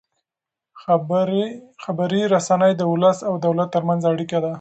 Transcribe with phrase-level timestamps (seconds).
[1.83, 4.49] خبري رسنۍ د ولس او دولت ترمنځ اړیکه ده.